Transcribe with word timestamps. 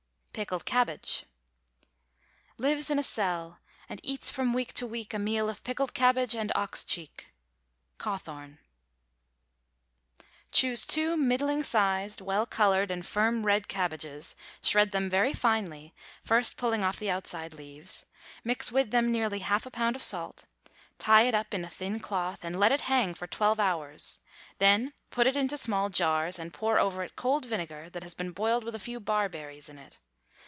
PICKLED 0.33 0.63
CABBAGE. 0.63 1.25
Lives 2.57 2.89
in 2.89 2.97
a 2.97 3.03
cell, 3.03 3.59
and 3.89 3.99
eats 4.01 4.31
from 4.31 4.53
week 4.53 4.71
to 4.71 4.87
week 4.87 5.13
A 5.13 5.19
meal 5.19 5.49
of 5.49 5.61
pickled 5.65 5.93
cabbage 5.93 6.33
and 6.33 6.53
ox 6.55 6.85
cheek. 6.85 7.33
CAWTHORNE. 7.97 8.57
Choose 10.53 10.87
two 10.87 11.17
middling 11.17 11.63
sized, 11.65 12.21
well 12.21 12.45
colored 12.45 12.91
and 12.91 13.05
firm 13.05 13.45
red 13.45 13.67
cabbages, 13.67 14.37
shred 14.63 14.93
them 14.93 15.09
very 15.09 15.33
finely, 15.33 15.93
first 16.23 16.55
pulling 16.55 16.81
off 16.81 16.97
the 16.97 17.09
outside 17.11 17.53
leaves; 17.53 18.05
mix 18.45 18.71
with 18.71 18.91
them 18.91 19.11
nearly 19.11 19.39
half 19.39 19.65
a 19.65 19.69
pound 19.69 19.97
of 19.97 20.01
salt; 20.01 20.45
tie 20.97 21.23
it 21.23 21.35
up 21.35 21.53
in 21.53 21.65
a 21.65 21.69
thin 21.69 21.99
cloth, 21.99 22.45
and 22.45 22.57
let 22.57 22.71
it 22.71 22.81
hang 22.87 23.13
for 23.13 23.27
twelve 23.27 23.59
hours; 23.59 24.19
then 24.59 24.93
put 25.09 25.27
it 25.27 25.35
into 25.35 25.57
small 25.57 25.89
jars, 25.89 26.39
and 26.39 26.53
pour 26.53 26.79
over 26.79 27.03
it 27.03 27.17
cold 27.17 27.43
vinegar 27.43 27.89
that 27.89 28.03
has 28.03 28.15
been 28.15 28.31
boiled 28.31 28.63
with 28.63 28.73
a 28.73 28.79
few 28.79 29.01
barberries 29.01 29.67
in 29.67 29.77
it. 29.77 29.99